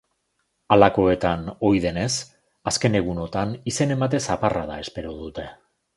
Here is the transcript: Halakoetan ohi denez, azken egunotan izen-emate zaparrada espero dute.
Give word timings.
Halakoetan 0.75 1.43
ohi 1.69 1.83
denez, 1.83 2.09
azken 2.71 2.99
egunotan 3.03 3.53
izen-emate 3.73 4.23
zaparrada 4.29 4.83
espero 4.87 5.13
dute. 5.21 5.47